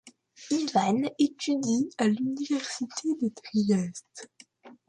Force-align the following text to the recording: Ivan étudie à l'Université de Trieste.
Ivan 0.49 0.97
étudie 1.19 1.91
à 1.99 2.07
l'Université 2.07 3.09
de 3.21 3.29
Trieste. 3.43 4.31